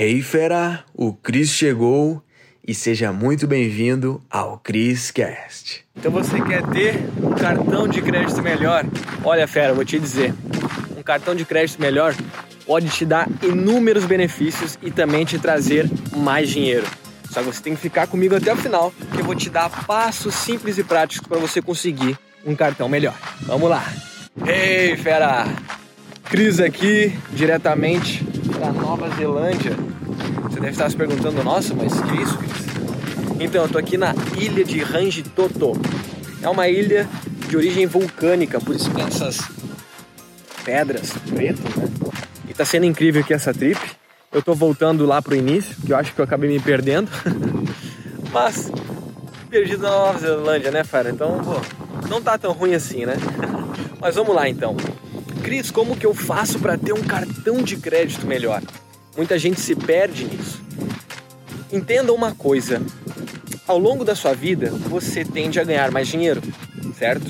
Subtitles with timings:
[0.00, 2.22] Hey fera, o Cris chegou
[2.64, 5.84] e seja muito bem-vindo ao Cris Cast.
[5.96, 8.84] Então você quer ter um cartão de crédito melhor?
[9.24, 10.32] Olha fera, vou te dizer,
[10.96, 12.14] um cartão de crédito melhor
[12.64, 16.86] pode te dar inúmeros benefícios e também te trazer mais dinheiro.
[17.28, 19.68] Só que você tem que ficar comigo até o final, que eu vou te dar
[19.84, 23.16] passos simples e práticos para você conseguir um cartão melhor.
[23.40, 23.84] Vamos lá.
[24.46, 25.44] Hey fera,
[26.22, 28.22] Cris aqui diretamente
[28.58, 29.87] da Nova Zelândia.
[30.58, 32.52] Você deve estar se perguntando, nossa, mas que isso, Cris?
[33.38, 35.80] Então, eu tô aqui na ilha de Rangitoto.
[36.42, 37.08] É uma ilha
[37.48, 39.38] de origem vulcânica, por isso tem essas
[40.64, 41.88] pedras pretas, né?
[42.48, 43.78] E tá sendo incrível aqui essa trip.
[44.32, 47.08] Eu tô voltando lá pro início, que eu acho que eu acabei me perdendo.
[48.32, 48.68] mas,
[49.48, 51.10] perdido na Nova Zelândia, né, Fara?
[51.10, 53.14] Então, pô, não tá tão ruim assim, né?
[54.00, 54.76] mas vamos lá então.
[55.44, 58.60] Cris, como que eu faço para ter um cartão de crédito melhor?
[59.18, 60.62] Muita gente se perde nisso.
[61.72, 62.80] Entenda uma coisa:
[63.66, 66.40] ao longo da sua vida, você tende a ganhar mais dinheiro,
[66.96, 67.26] certo?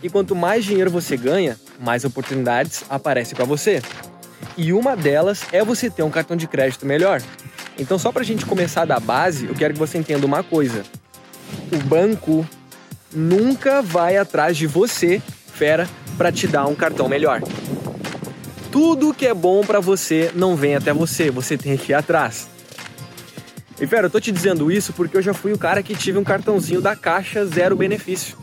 [0.00, 3.82] E quanto mais dinheiro você ganha, mais oportunidades aparecem para você.
[4.56, 7.20] E uma delas é você ter um cartão de crédito melhor.
[7.76, 10.84] Então, só para a gente começar da base, eu quero que você entenda uma coisa:
[11.72, 12.48] o banco
[13.12, 15.20] nunca vai atrás de você,
[15.52, 17.42] fera, para te dar um cartão melhor.
[18.76, 22.46] Tudo que é bom para você não vem até você, você tem que ir atrás.
[23.80, 26.18] E pera, eu tô te dizendo isso porque eu já fui o cara que tive
[26.18, 28.36] um cartãozinho da Caixa zero benefício.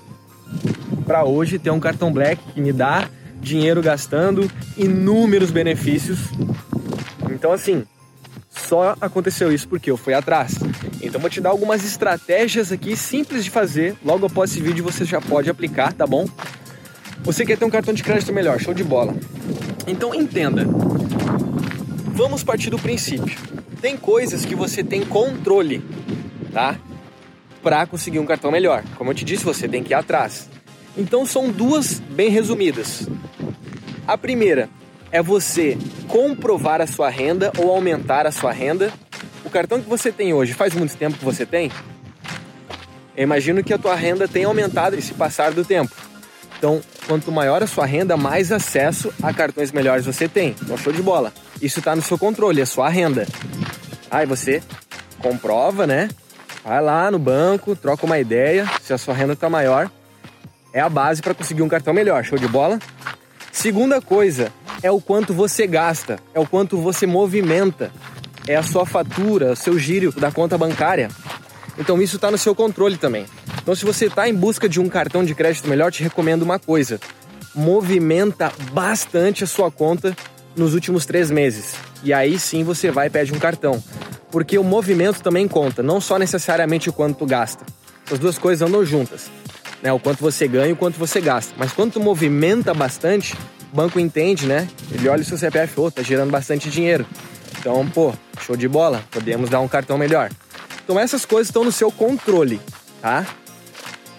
[1.05, 3.07] Para hoje ter um cartão Black que me dá
[3.41, 6.17] dinheiro gastando inúmeros benefícios.
[7.29, 7.83] Então assim,
[8.49, 10.55] só aconteceu isso porque eu fui atrás.
[10.99, 13.95] Então vou te dar algumas estratégias aqui simples de fazer.
[14.03, 16.27] Logo após esse vídeo você já pode aplicar, tá bom?
[17.21, 19.15] Você quer ter um cartão de crédito melhor, show de bola.
[19.85, 20.65] Então entenda.
[22.13, 23.37] Vamos partir do princípio.
[23.81, 25.83] Tem coisas que você tem controle,
[26.53, 26.77] tá?
[27.61, 28.83] Para conseguir um cartão melhor.
[28.97, 30.49] Como eu te disse, você tem que ir atrás.
[30.97, 33.07] Então são duas bem resumidas.
[34.07, 34.69] A primeira
[35.11, 38.91] é você comprovar a sua renda ou aumentar a sua renda.
[39.43, 41.71] O cartão que você tem hoje, faz muito tempo que você tem?
[43.15, 45.93] Eu imagino que a tua renda tenha aumentado esse passar do tempo.
[46.57, 50.55] Então, quanto maior a sua renda, mais acesso a cartões melhores você tem.
[50.61, 51.33] Então, show de bola.
[51.61, 53.27] Isso está no seu controle, é sua renda.
[54.09, 54.61] Aí você
[55.19, 56.09] comprova, né?
[56.63, 59.89] Vai lá no banco, troca uma ideia, se a sua renda está maior.
[60.71, 62.79] É a base para conseguir um cartão melhor, show de bola?
[63.51, 67.91] Segunda coisa é o quanto você gasta, é o quanto você movimenta,
[68.47, 71.09] é a sua fatura, o seu giro da conta bancária.
[71.77, 73.25] Então isso está no seu controle também.
[73.63, 76.59] Então, se você está em busca de um cartão de crédito melhor, te recomendo uma
[76.59, 76.99] coisa:
[77.55, 80.15] movimenta bastante a sua conta
[80.55, 81.73] nos últimos três meses.
[82.03, 83.81] E aí sim você vai e pede um cartão.
[84.29, 87.65] Porque o movimento também conta, não só necessariamente o quanto tu gasta.
[88.11, 89.31] As duas coisas andam juntas.
[89.81, 89.93] Né?
[89.93, 91.53] O quanto você ganha e o quanto você gasta.
[91.57, 93.33] Mas quando tu movimenta bastante,
[93.71, 94.67] o banco entende, né?
[94.91, 97.05] Ele olha o seu CPF, oh, tá gerando bastante dinheiro.
[97.57, 100.29] Então, pô, show de bola, podemos dar um cartão melhor.
[100.83, 102.59] Então essas coisas estão no seu controle,
[103.01, 103.25] tá?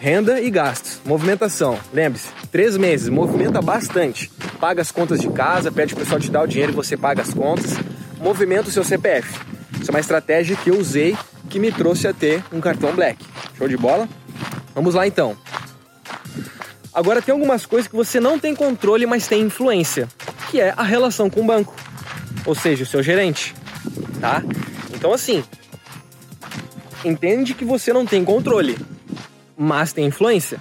[0.05, 1.01] Renda e gastos.
[1.03, 1.79] Movimentação.
[1.91, 4.31] Lembre-se, três meses, movimenta bastante.
[4.61, 7.23] Paga as contas de casa, pede o pessoal te dar o dinheiro e você paga
[7.23, 7.73] as contas.
[8.21, 9.41] Movimenta o seu CPF.
[9.81, 11.17] Isso é uma estratégia que eu usei
[11.49, 13.25] que me trouxe a ter um cartão Black.
[13.57, 14.07] Show de bola?
[14.75, 15.39] Vamos lá então.
[16.93, 20.07] Agora tem algumas coisas que você não tem controle, mas tem influência,
[20.51, 21.75] que é a relação com o banco,
[22.45, 23.55] ou seja, o seu gerente,
[24.21, 24.43] tá?
[24.93, 25.43] Então assim,
[27.03, 28.77] entende que você não tem controle,
[29.57, 30.59] mas tem influência.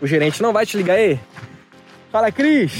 [0.00, 1.18] O gerente não vai te ligar aí.
[2.10, 2.72] Fala, Cris,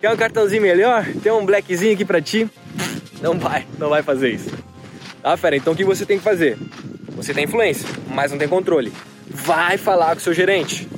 [0.00, 1.04] quer um cartãozinho melhor?
[1.22, 2.48] Tem um blackzinho aqui pra ti?
[3.20, 4.50] Não vai, não vai fazer isso.
[5.22, 5.56] Tá, fera?
[5.56, 6.58] Então o que você tem que fazer?
[7.16, 8.92] Você tem influência, mas não tem controle.
[9.28, 10.88] Vai falar com o seu gerente.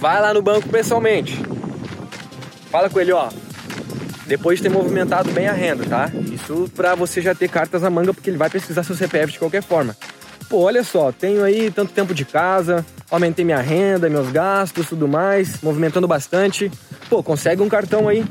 [0.00, 1.40] Vai lá no banco pessoalmente.
[2.70, 3.28] Fala com ele, ó.
[4.26, 6.10] Depois de ter movimentado bem a renda, tá?
[6.32, 9.38] Isso pra você já ter cartas na manga, porque ele vai pesquisar seu CPF de
[9.38, 9.96] qualquer forma
[10.48, 15.06] pô, olha só, tenho aí tanto tempo de casa, aumentei minha renda, meus gastos, tudo
[15.06, 16.70] mais, movimentando bastante.
[17.08, 18.24] Pô, consegue um cartão aí.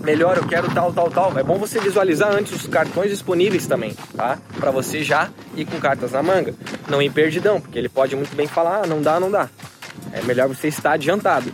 [0.00, 1.38] Melhor, eu quero tal, tal, tal.
[1.38, 4.38] É bom você visualizar antes os cartões disponíveis também, tá?
[4.60, 6.54] Para você já ir com cartas na manga.
[6.88, 9.48] Não ir perdidão, porque ele pode muito bem falar, ah, não dá, não dá.
[10.12, 11.50] É melhor você estar adiantado.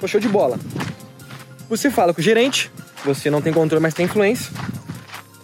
[0.00, 0.58] Pô, show de bola.
[1.68, 2.70] Você fala com o gerente,
[3.04, 4.52] você não tem controle, mas tem influência.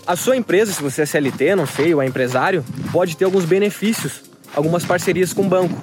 [0.05, 3.45] A sua empresa, se você é CLT, não sei, ou é empresário, pode ter alguns
[3.45, 4.23] benefícios,
[4.55, 5.79] algumas parcerias com o banco.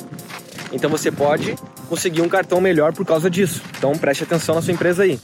[0.73, 1.55] Então você pode
[1.87, 3.61] conseguir um cartão melhor por causa disso.
[3.77, 5.19] Então preste atenção na sua empresa aí.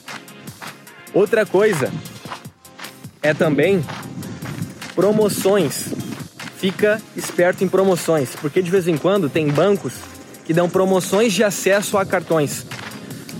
[1.14, 1.92] Outra coisa
[3.22, 3.84] é também
[4.96, 5.90] promoções.
[6.58, 9.94] Fica esperto em promoções, porque de vez em quando tem bancos
[10.46, 12.66] que dão promoções de acesso a cartões.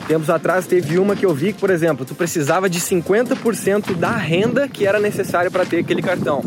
[0.08, 4.12] Tempos atrás teve uma que eu vi que, por exemplo, tu precisava de 50% da
[4.12, 6.44] renda que era necessário para ter aquele cartão.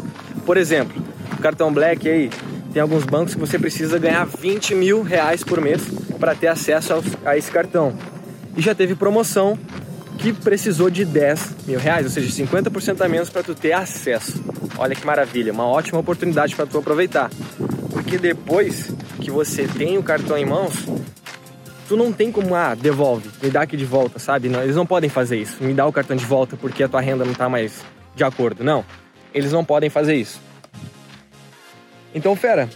[0.47, 1.03] Por exemplo,
[1.33, 2.31] o cartão Black aí,
[2.73, 5.83] tem alguns bancos que você precisa ganhar 20 mil reais por mês
[6.21, 7.93] para ter acesso a esse cartão.
[8.57, 9.59] E já teve promoção
[10.19, 14.43] que precisou de 10 mil reais, ou seja, 50% a menos para tu ter acesso.
[14.77, 17.31] Olha que maravilha, uma ótima oportunidade para tu aproveitar.
[17.91, 20.75] Porque depois que você tem o cartão em mãos,
[21.89, 24.49] tu não tem como, ah, devolve, me dá aqui de volta, sabe?
[24.49, 27.01] Não, eles não podem fazer isso, me dá o cartão de volta porque a tua
[27.01, 27.83] renda não está mais
[28.15, 28.63] de acordo.
[28.63, 28.85] Não,
[29.33, 30.41] eles não podem fazer isso.
[32.15, 32.69] Então, fera,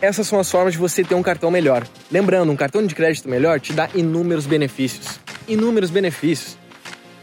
[0.00, 1.86] essas são as formas de você ter um cartão melhor.
[2.10, 5.18] Lembrando, um cartão de crédito melhor te dá inúmeros benefícios.
[5.48, 6.58] Inúmeros benefícios.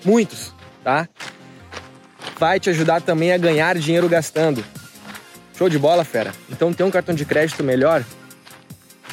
[0.03, 0.53] Muitos,
[0.83, 1.07] tá?
[2.39, 4.63] Vai te ajudar também a ganhar dinheiro gastando.
[5.55, 6.33] Show de bola, fera?
[6.49, 8.03] Então, ter um cartão de crédito melhor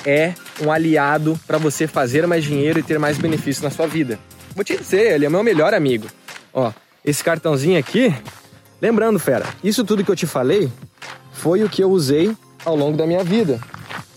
[0.07, 4.19] é um aliado para você fazer mais dinheiro e ter mais benefícios na sua vida.
[4.55, 6.07] Vou te dizer, ele é meu melhor amigo.
[6.53, 6.73] Ó,
[7.05, 8.15] esse cartãozinho aqui,
[8.81, 10.71] lembrando, fera, isso tudo que eu te falei
[11.33, 13.59] foi o que eu usei ao longo da minha vida,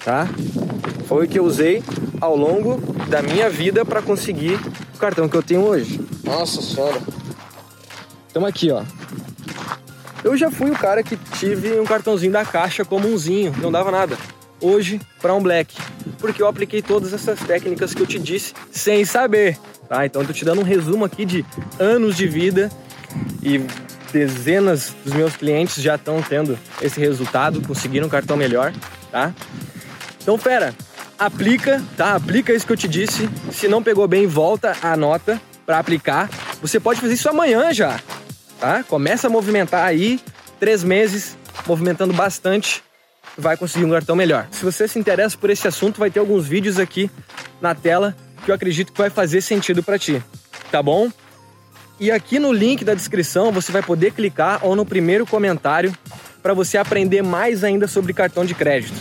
[0.03, 0.27] tá?
[1.07, 1.83] Foi o que eu usei
[2.19, 4.59] ao longo da minha vida para conseguir
[4.93, 5.99] o cartão que eu tenho hoje.
[6.23, 7.01] Nossa senhora.
[8.29, 8.83] Então aqui, ó.
[10.23, 14.17] Eu já fui o cara que tive um cartãozinho da caixa comunzinho, não dava nada.
[14.63, 15.75] Hoje para um black,
[16.19, 19.57] porque eu apliquei todas essas técnicas que eu te disse sem saber,
[19.89, 20.05] tá?
[20.05, 21.45] Então eu tô te dando um resumo aqui de
[21.77, 22.71] anos de vida
[23.43, 23.61] e
[24.13, 28.71] dezenas dos meus clientes já estão tendo esse resultado, conseguiram um cartão melhor,
[29.11, 29.33] tá?
[30.21, 30.73] Então, fera,
[31.19, 32.15] aplica, tá?
[32.15, 33.29] Aplica isso que eu te disse.
[33.51, 36.29] Se não pegou bem, volta a nota para aplicar.
[36.61, 37.99] Você pode fazer isso amanhã já,
[38.59, 38.83] tá?
[38.83, 40.21] Começa a movimentar aí,
[40.59, 41.37] três meses,
[41.67, 42.81] movimentando bastante,
[43.37, 44.47] vai conseguir um cartão melhor.
[44.51, 47.09] Se você se interessa por esse assunto, vai ter alguns vídeos aqui
[47.61, 50.21] na tela que eu acredito que vai fazer sentido para ti,
[50.71, 51.09] tá bom?
[51.99, 55.95] E aqui no link da descrição você vai poder clicar ou no primeiro comentário
[56.41, 58.93] para você aprender mais ainda sobre cartão de crédito.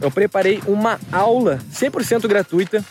[0.00, 2.84] Eu preparei uma aula 100% gratuita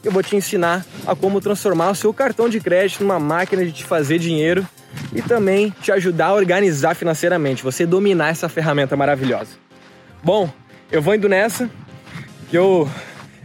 [0.00, 3.64] que eu vou te ensinar a como transformar o seu cartão de crédito numa máquina
[3.64, 4.66] de te fazer dinheiro
[5.14, 9.69] e também te ajudar a organizar financeiramente, você dominar essa ferramenta maravilhosa.
[10.22, 10.50] Bom,
[10.92, 11.70] eu vou indo nessa,
[12.50, 12.88] que eu,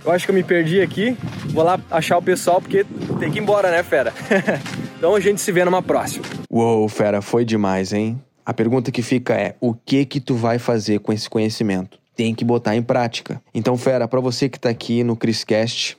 [0.04, 1.18] eu acho que eu me perdi aqui.
[1.48, 2.86] Vou lá achar o pessoal porque
[3.20, 4.14] tem que ir embora, né, fera?
[4.98, 6.26] Então a gente se vê numa próxima.
[6.50, 8.20] Uou, fera, foi demais, hein?
[8.46, 12.00] A pergunta que fica é: o que que tu vai fazer com esse conhecimento?
[12.16, 13.42] Tem que botar em prática.
[13.54, 15.98] Então, fera, para você que tá aqui no Criscast,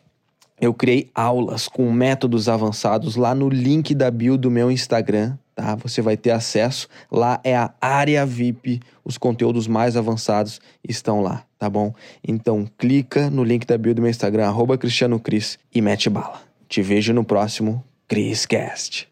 [0.58, 5.74] eu criei aulas com métodos avançados lá no link da bio do meu Instagram, tá?
[5.76, 6.86] Você vai ter acesso.
[7.10, 11.92] Lá é a área VIP, os conteúdos mais avançados estão lá, tá bom?
[12.22, 16.42] Então, clica no link da bio do meu Instagram, arroba Cristiano Cris, e mete bala.
[16.68, 17.82] Te vejo no próximo
[18.48, 19.08] Cast.